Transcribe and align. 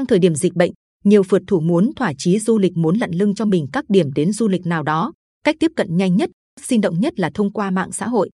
trong 0.00 0.06
thời 0.06 0.18
điểm 0.18 0.34
dịch 0.34 0.54
bệnh, 0.54 0.72
nhiều 1.04 1.22
phượt 1.22 1.42
thủ 1.46 1.60
muốn 1.60 1.90
thỏa 1.96 2.12
chí 2.18 2.38
du 2.38 2.58
lịch 2.58 2.76
muốn 2.76 2.98
lặn 2.98 3.10
lưng 3.12 3.34
cho 3.34 3.44
mình 3.44 3.66
các 3.72 3.84
điểm 3.88 4.12
đến 4.12 4.32
du 4.32 4.48
lịch 4.48 4.66
nào 4.66 4.82
đó. 4.82 5.12
Cách 5.44 5.56
tiếp 5.60 5.72
cận 5.76 5.96
nhanh 5.96 6.16
nhất, 6.16 6.30
sinh 6.60 6.80
động 6.80 7.00
nhất 7.00 7.20
là 7.20 7.30
thông 7.34 7.52
qua 7.52 7.70
mạng 7.70 7.92
xã 7.92 8.08
hội. 8.08 8.30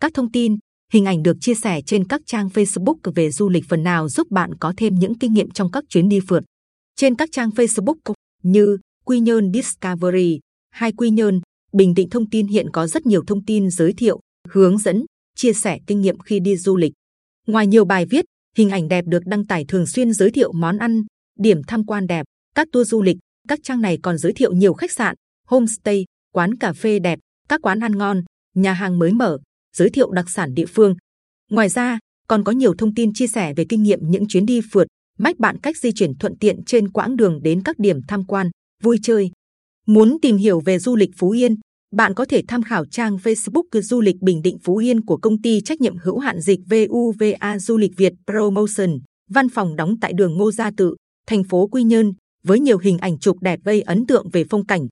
Các 0.00 0.14
thông 0.14 0.32
tin, 0.32 0.56
hình 0.92 1.04
ảnh 1.04 1.22
được 1.22 1.36
chia 1.40 1.54
sẻ 1.54 1.80
trên 1.86 2.06
các 2.06 2.20
trang 2.26 2.48
Facebook 2.48 3.12
về 3.14 3.30
du 3.30 3.48
lịch 3.48 3.64
phần 3.68 3.82
nào 3.82 4.08
giúp 4.08 4.30
bạn 4.30 4.54
có 4.54 4.72
thêm 4.76 4.94
những 4.94 5.18
kinh 5.18 5.32
nghiệm 5.32 5.50
trong 5.50 5.70
các 5.70 5.84
chuyến 5.88 6.08
đi 6.08 6.20
phượt. 6.28 6.44
Trên 6.96 7.14
các 7.14 7.28
trang 7.32 7.50
Facebook 7.50 8.14
như 8.42 8.78
Quy 9.04 9.20
Nhơn 9.20 9.52
Discovery 9.52 10.40
hay 10.70 10.92
Quy 10.92 11.10
Nhơn, 11.10 11.40
Bình 11.72 11.94
Định 11.94 12.10
Thông 12.10 12.30
tin 12.30 12.46
hiện 12.46 12.66
có 12.72 12.86
rất 12.86 13.06
nhiều 13.06 13.22
thông 13.26 13.44
tin 13.44 13.70
giới 13.70 13.92
thiệu, 13.92 14.20
hướng 14.48 14.78
dẫn, 14.78 15.04
chia 15.36 15.52
sẻ 15.52 15.78
kinh 15.86 16.00
nghiệm 16.00 16.18
khi 16.18 16.40
đi 16.40 16.56
du 16.56 16.76
lịch. 16.76 16.92
Ngoài 17.46 17.66
nhiều 17.66 17.84
bài 17.84 18.06
viết, 18.06 18.24
hình 18.58 18.70
ảnh 18.70 18.88
đẹp 18.88 19.04
được 19.08 19.22
đăng 19.26 19.46
tải 19.46 19.64
thường 19.68 19.86
xuyên 19.86 20.12
giới 20.12 20.30
thiệu 20.30 20.52
món 20.52 20.78
ăn, 20.78 21.02
điểm 21.38 21.62
tham 21.66 21.84
quan 21.86 22.06
đẹp, 22.06 22.26
các 22.54 22.68
tour 22.72 22.90
du 22.90 23.02
lịch. 23.02 23.16
Các 23.48 23.58
trang 23.62 23.80
này 23.80 23.98
còn 24.02 24.18
giới 24.18 24.32
thiệu 24.32 24.52
nhiều 24.52 24.74
khách 24.74 24.92
sạn, 24.92 25.14
homestay, 25.48 26.04
quán 26.34 26.58
cà 26.58 26.72
phê 26.72 26.98
đẹp, 26.98 27.18
các 27.48 27.60
quán 27.62 27.80
ăn 27.80 27.98
ngon, 27.98 28.22
nhà 28.54 28.72
hàng 28.72 28.98
mới 28.98 29.12
mở, 29.12 29.38
giới 29.76 29.90
thiệu 29.90 30.10
đặc 30.10 30.30
sản 30.30 30.54
địa 30.54 30.66
phương. 30.66 30.94
Ngoài 31.50 31.68
ra, 31.68 31.98
còn 32.28 32.44
có 32.44 32.52
nhiều 32.52 32.74
thông 32.78 32.94
tin 32.94 33.12
chia 33.14 33.26
sẻ 33.26 33.54
về 33.54 33.64
kinh 33.68 33.82
nghiệm 33.82 33.98
những 34.02 34.28
chuyến 34.28 34.46
đi 34.46 34.60
phượt, 34.72 34.86
mách 35.18 35.38
bạn 35.38 35.60
cách 35.60 35.76
di 35.76 35.92
chuyển 35.92 36.14
thuận 36.18 36.38
tiện 36.38 36.64
trên 36.64 36.90
quãng 36.92 37.16
đường 37.16 37.42
đến 37.42 37.62
các 37.62 37.78
điểm 37.78 38.00
tham 38.08 38.24
quan, 38.24 38.50
vui 38.82 38.98
chơi. 39.02 39.30
Muốn 39.86 40.16
tìm 40.22 40.36
hiểu 40.36 40.60
về 40.60 40.78
du 40.78 40.96
lịch 40.96 41.10
Phú 41.16 41.30
Yên, 41.30 41.54
bạn 41.90 42.14
có 42.14 42.24
thể 42.24 42.42
tham 42.48 42.62
khảo 42.62 42.84
trang 42.86 43.16
Facebook 43.16 43.80
Du 43.80 44.00
lịch 44.00 44.16
Bình 44.20 44.42
Định 44.42 44.58
Phú 44.58 44.76
Yên 44.76 45.04
của 45.04 45.16
công 45.16 45.42
ty 45.42 45.60
trách 45.60 45.80
nhiệm 45.80 45.96
hữu 45.96 46.18
hạn 46.18 46.40
dịch 46.40 46.60
VUVA 46.70 47.58
Du 47.58 47.76
lịch 47.76 47.96
Việt 47.96 48.12
Promotion. 48.26 48.98
Văn 49.30 49.48
phòng 49.48 49.76
đóng 49.76 49.94
tại 50.00 50.12
đường 50.12 50.36
Ngô 50.36 50.52
Gia 50.52 50.70
Tự, 50.76 50.96
thành 51.26 51.44
phố 51.44 51.66
Quy 51.66 51.82
Nhơn, 51.82 52.12
với 52.44 52.60
nhiều 52.60 52.78
hình 52.78 52.98
ảnh 52.98 53.18
chụp 53.18 53.36
đẹp 53.40 53.60
gây 53.64 53.82
ấn 53.82 54.06
tượng 54.06 54.28
về 54.32 54.44
phong 54.50 54.66
cảnh, 54.66 54.86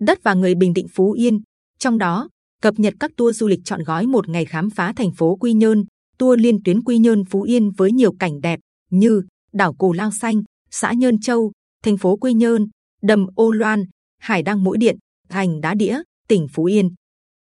đất 0.00 0.18
và 0.22 0.34
người 0.34 0.54
Bình 0.54 0.72
Định 0.72 0.86
Phú 0.94 1.12
Yên. 1.12 1.40
Trong 1.78 1.98
đó, 1.98 2.28
cập 2.62 2.74
nhật 2.78 2.94
các 3.00 3.10
tour 3.16 3.38
du 3.38 3.46
lịch 3.48 3.60
chọn 3.64 3.82
gói 3.82 4.06
một 4.06 4.28
ngày 4.28 4.44
khám 4.44 4.70
phá 4.70 4.92
thành 4.96 5.12
phố 5.12 5.36
Quy 5.36 5.52
Nhơn, 5.52 5.84
tour 6.18 6.40
liên 6.40 6.62
tuyến 6.62 6.82
Quy 6.82 6.98
Nhơn 6.98 7.24
Phú 7.24 7.42
Yên 7.42 7.70
với 7.70 7.92
nhiều 7.92 8.12
cảnh 8.18 8.40
đẹp 8.40 8.60
như 8.90 9.22
đảo 9.52 9.74
Cù 9.74 9.92
Lao 9.92 10.10
Xanh, 10.10 10.42
xã 10.70 10.92
Nhơn 10.92 11.20
Châu, 11.20 11.52
thành 11.84 11.98
phố 11.98 12.16
Quy 12.16 12.32
Nhơn, 12.32 12.68
đầm 13.02 13.26
Ô 13.34 13.50
Loan, 13.50 13.84
hải 14.18 14.42
đăng 14.42 14.64
Mũi 14.64 14.78
Điện, 14.78 14.96
thành 15.28 15.60
Đá 15.60 15.74
Đĩa, 15.74 16.02
tỉnh 16.28 16.46
Phú 16.52 16.64
Yên. 16.64 16.88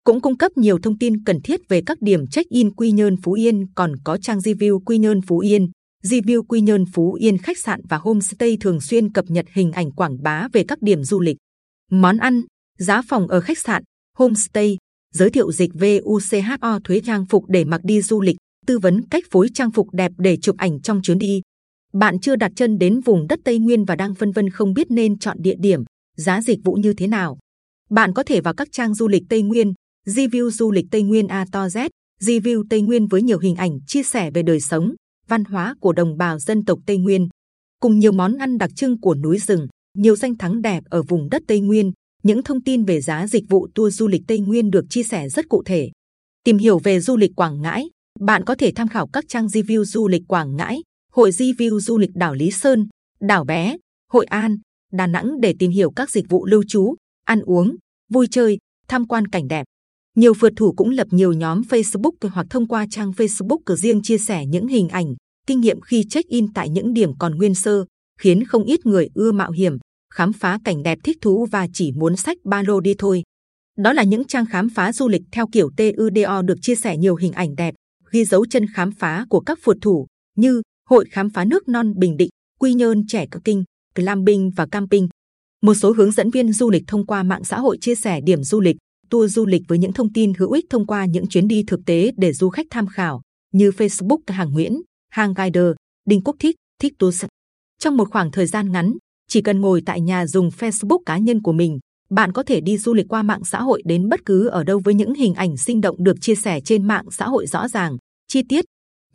Cũng 0.03 0.21
cung 0.21 0.37
cấp 0.37 0.51
nhiều 0.55 0.79
thông 0.79 0.97
tin 0.97 1.23
cần 1.23 1.41
thiết 1.41 1.61
về 1.69 1.81
các 1.85 2.01
điểm 2.01 2.27
check-in 2.27 2.71
Quy 2.71 2.91
Nhơn 2.91 3.15
Phú 3.23 3.33
Yên, 3.33 3.65
còn 3.75 3.95
có 4.03 4.17
trang 4.17 4.37
review 4.37 4.79
Quy 4.79 4.97
Nhơn 4.97 5.21
Phú 5.21 5.39
Yên, 5.39 5.69
review 6.03 6.43
Quy 6.43 6.61
Nhơn 6.61 6.85
Phú 6.93 7.13
Yên 7.13 7.37
khách 7.37 7.57
sạn 7.57 7.81
và 7.89 7.97
homestay 7.97 8.57
thường 8.61 8.81
xuyên 8.81 9.11
cập 9.11 9.25
nhật 9.27 9.45
hình 9.53 9.71
ảnh 9.71 9.91
quảng 9.91 10.17
bá 10.23 10.47
về 10.53 10.63
các 10.67 10.81
điểm 10.81 11.03
du 11.03 11.19
lịch, 11.19 11.37
món 11.91 12.17
ăn, 12.17 12.41
giá 12.77 13.01
phòng 13.09 13.27
ở 13.27 13.41
khách 13.41 13.57
sạn, 13.57 13.83
homestay, 14.17 14.77
giới 15.13 15.29
thiệu 15.29 15.51
dịch 15.51 15.71
VUCHO 15.73 16.79
thuế 16.83 16.99
trang 16.99 17.25
phục 17.25 17.45
để 17.47 17.65
mặc 17.65 17.81
đi 17.83 18.01
du 18.01 18.21
lịch, 18.21 18.35
tư 18.65 18.79
vấn 18.79 19.07
cách 19.09 19.23
phối 19.31 19.47
trang 19.53 19.71
phục 19.71 19.87
đẹp 19.93 20.11
để 20.17 20.37
chụp 20.37 20.57
ảnh 20.57 20.81
trong 20.81 21.01
chuyến 21.01 21.19
đi. 21.19 21.41
Bạn 21.93 22.19
chưa 22.19 22.35
đặt 22.35 22.51
chân 22.55 22.77
đến 22.77 22.99
vùng 22.99 23.27
đất 23.27 23.39
Tây 23.43 23.59
Nguyên 23.59 23.85
và 23.85 23.95
đang 23.95 24.15
phân 24.15 24.31
vân 24.31 24.49
không 24.49 24.73
biết 24.73 24.91
nên 24.91 25.19
chọn 25.19 25.37
địa 25.39 25.55
điểm, 25.59 25.83
giá 26.17 26.41
dịch 26.41 26.59
vụ 26.63 26.73
như 26.73 26.93
thế 26.93 27.07
nào. 27.07 27.37
Bạn 27.89 28.13
có 28.13 28.23
thể 28.23 28.41
vào 28.41 28.53
các 28.53 28.67
trang 28.71 28.93
du 28.93 29.07
lịch 29.07 29.23
Tây 29.29 29.41
Nguyên, 29.41 29.73
review 30.07 30.49
du 30.49 30.71
lịch 30.71 30.85
Tây 30.91 31.03
Nguyên 31.03 31.27
A 31.27 31.45
to 31.51 31.67
Z, 31.67 31.89
review 32.21 32.63
Tây 32.69 32.81
Nguyên 32.81 33.07
với 33.07 33.21
nhiều 33.21 33.39
hình 33.39 33.55
ảnh 33.55 33.79
chia 33.87 34.03
sẻ 34.03 34.31
về 34.31 34.43
đời 34.43 34.59
sống, 34.59 34.93
văn 35.27 35.43
hóa 35.43 35.75
của 35.79 35.93
đồng 35.93 36.17
bào 36.17 36.39
dân 36.39 36.65
tộc 36.65 36.79
Tây 36.85 36.97
Nguyên, 36.97 37.27
cùng 37.79 37.99
nhiều 37.99 38.11
món 38.11 38.37
ăn 38.37 38.57
đặc 38.57 38.69
trưng 38.75 38.99
của 38.99 39.15
núi 39.15 39.39
rừng, 39.39 39.67
nhiều 39.97 40.15
danh 40.15 40.37
thắng 40.37 40.61
đẹp 40.61 40.83
ở 40.89 41.03
vùng 41.03 41.29
đất 41.29 41.43
Tây 41.47 41.59
Nguyên. 41.59 41.91
Những 42.23 42.43
thông 42.43 42.63
tin 42.63 42.85
về 42.85 43.01
giá 43.01 43.27
dịch 43.27 43.43
vụ 43.49 43.67
tour 43.75 43.97
du 43.97 44.07
lịch 44.07 44.21
Tây 44.27 44.39
Nguyên 44.39 44.71
được 44.71 44.85
chia 44.89 45.03
sẻ 45.03 45.29
rất 45.29 45.49
cụ 45.49 45.63
thể. 45.65 45.89
Tìm 46.43 46.57
hiểu 46.57 46.79
về 46.79 46.99
du 46.99 47.17
lịch 47.17 47.31
Quảng 47.35 47.61
Ngãi, 47.61 47.89
bạn 48.19 48.43
có 48.45 48.55
thể 48.55 48.71
tham 48.75 48.87
khảo 48.87 49.07
các 49.07 49.25
trang 49.27 49.45
review 49.45 49.83
du 49.83 50.07
lịch 50.07 50.21
Quảng 50.27 50.55
Ngãi, 50.55 50.81
hội 51.11 51.29
review 51.31 51.79
du 51.79 51.97
lịch 51.97 52.09
đảo 52.15 52.33
Lý 52.33 52.51
Sơn, 52.51 52.87
đảo 53.21 53.43
Bé, 53.43 53.77
Hội 54.11 54.25
An, 54.25 54.57
Đà 54.91 55.07
Nẵng 55.07 55.41
để 55.41 55.55
tìm 55.59 55.71
hiểu 55.71 55.91
các 55.91 56.09
dịch 56.09 56.25
vụ 56.29 56.45
lưu 56.45 56.63
trú, 56.67 56.95
ăn 57.25 57.41
uống, 57.41 57.75
vui 58.13 58.27
chơi, 58.31 58.57
tham 58.87 59.07
quan 59.07 59.27
cảnh 59.27 59.47
đẹp. 59.47 59.65
Nhiều 60.15 60.33
phượt 60.33 60.53
thủ 60.55 60.73
cũng 60.77 60.89
lập 60.89 61.07
nhiều 61.11 61.33
nhóm 61.33 61.61
Facebook 61.61 62.11
hoặc 62.21 62.47
thông 62.49 62.67
qua 62.67 62.85
trang 62.89 63.11
Facebook 63.11 63.59
của 63.65 63.75
riêng 63.75 64.01
chia 64.03 64.17
sẻ 64.17 64.45
những 64.45 64.67
hình 64.67 64.87
ảnh, 64.87 65.15
kinh 65.47 65.61
nghiệm 65.61 65.81
khi 65.81 66.03
check-in 66.09 66.53
tại 66.53 66.69
những 66.69 66.93
điểm 66.93 67.17
còn 67.17 67.35
nguyên 67.35 67.55
sơ, 67.55 67.85
khiến 68.19 68.43
không 68.45 68.63
ít 68.63 68.85
người 68.85 69.09
ưa 69.13 69.31
mạo 69.31 69.51
hiểm, 69.51 69.77
khám 70.13 70.33
phá 70.33 70.59
cảnh 70.63 70.83
đẹp 70.83 70.99
thích 71.03 71.17
thú 71.21 71.45
và 71.51 71.67
chỉ 71.73 71.91
muốn 71.91 72.15
sách 72.15 72.37
ba 72.43 72.63
lô 72.63 72.79
đi 72.79 72.93
thôi. 72.97 73.23
Đó 73.77 73.93
là 73.93 74.03
những 74.03 74.23
trang 74.23 74.45
khám 74.45 74.69
phá 74.69 74.93
du 74.93 75.07
lịch 75.07 75.23
theo 75.31 75.47
kiểu 75.51 75.69
TUDO 75.77 76.41
được 76.41 76.57
chia 76.61 76.75
sẻ 76.75 76.97
nhiều 76.97 77.15
hình 77.15 77.31
ảnh 77.31 77.55
đẹp, 77.55 77.75
ghi 78.11 78.25
dấu 78.25 78.45
chân 78.45 78.65
khám 78.73 78.91
phá 78.91 79.25
của 79.29 79.39
các 79.39 79.59
phượt 79.61 79.77
thủ 79.81 80.07
như 80.37 80.61
Hội 80.89 81.05
khám 81.11 81.29
phá 81.29 81.45
nước 81.45 81.67
non 81.67 81.93
Bình 81.97 82.17
Định, 82.17 82.29
Quy 82.59 82.73
Nhơn 82.73 83.07
trẻ 83.07 83.27
cực 83.31 83.43
kinh, 83.43 83.63
Clamping 83.95 84.51
và 84.55 84.65
camping. 84.65 85.07
Một 85.65 85.73
số 85.73 85.91
hướng 85.91 86.11
dẫn 86.11 86.29
viên 86.29 86.53
du 86.53 86.69
lịch 86.69 86.83
thông 86.87 87.05
qua 87.05 87.23
mạng 87.23 87.43
xã 87.43 87.59
hội 87.59 87.77
chia 87.81 87.95
sẻ 87.95 88.21
điểm 88.21 88.43
du 88.43 88.61
lịch, 88.61 88.75
tour 89.09 89.35
du 89.35 89.45
lịch 89.45 89.61
với 89.67 89.77
những 89.77 89.93
thông 89.93 90.13
tin 90.13 90.33
hữu 90.33 90.51
ích 90.51 90.65
thông 90.69 90.85
qua 90.85 91.05
những 91.05 91.27
chuyến 91.27 91.47
đi 91.47 91.63
thực 91.67 91.79
tế 91.85 92.11
để 92.17 92.33
du 92.33 92.49
khách 92.49 92.67
tham 92.69 92.87
khảo, 92.87 93.21
như 93.53 93.69
Facebook 93.69 94.17
hàng 94.27 94.51
Nguyễn, 94.51 94.81
hàng 95.11 95.33
Guider, 95.33 95.71
Đinh 96.09 96.21
Quốc 96.21 96.35
Thích, 96.39 96.55
Thích 96.81 96.93
Tours. 96.99 97.25
Trong 97.79 97.97
một 97.97 98.11
khoảng 98.11 98.31
thời 98.31 98.45
gian 98.45 98.71
ngắn, 98.71 98.93
chỉ 99.27 99.41
cần 99.41 99.61
ngồi 99.61 99.81
tại 99.85 100.01
nhà 100.01 100.27
dùng 100.27 100.49
Facebook 100.49 100.99
cá 101.05 101.17
nhân 101.17 101.41
của 101.41 101.53
mình, 101.53 101.79
bạn 102.09 102.31
có 102.31 102.43
thể 102.43 102.61
đi 102.61 102.77
du 102.77 102.93
lịch 102.93 103.07
qua 103.09 103.23
mạng 103.23 103.43
xã 103.43 103.61
hội 103.61 103.81
đến 103.85 104.09
bất 104.09 104.25
cứ 104.25 104.47
ở 104.47 104.63
đâu 104.63 104.81
với 104.83 104.93
những 104.93 105.13
hình 105.13 105.33
ảnh 105.33 105.57
sinh 105.57 105.81
động 105.81 106.03
được 106.03 106.21
chia 106.21 106.35
sẻ 106.35 106.61
trên 106.61 106.87
mạng 106.87 107.05
xã 107.11 107.27
hội 107.27 107.47
rõ 107.47 107.67
ràng, 107.67 107.97
chi 108.27 108.41
tiết. 108.49 108.65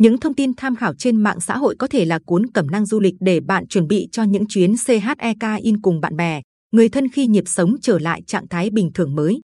Những 0.01 0.21
thông 0.21 0.35
tin 0.35 0.53
tham 0.57 0.77
khảo 0.77 0.95
trên 0.95 1.17
mạng 1.17 1.41
xã 1.41 1.57
hội 1.57 1.77
có 1.79 1.87
thể 1.87 2.05
là 2.05 2.19
cuốn 2.19 2.47
cẩm 2.47 2.67
năng 2.67 2.87
du 2.87 3.01
lịch 3.01 3.15
để 3.21 3.41
bạn 3.41 3.67
chuẩn 3.67 3.87
bị 3.87 4.09
cho 4.13 4.23
những 4.23 4.45
chuyến 4.49 4.75
CHEK 4.77 5.63
in 5.63 5.81
cùng 5.81 6.01
bạn 6.01 6.17
bè, 6.17 6.43
người 6.73 6.89
thân 6.89 7.09
khi 7.09 7.27
nhịp 7.27 7.45
sống 7.47 7.77
trở 7.83 7.99
lại 7.99 8.23
trạng 8.27 8.49
thái 8.49 8.71
bình 8.71 8.91
thường 8.95 9.15
mới. 9.15 9.41